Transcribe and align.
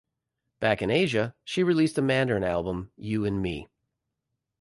Back 0.59 0.81
in 0.81 0.89
Asia, 0.89 1.35
she 1.43 1.61
released 1.61 1.95
a 1.95 2.01
Mandarin 2.01 2.43
album 2.43 2.91
"You 2.97 3.23
and 3.23 3.39
me". 3.39 3.69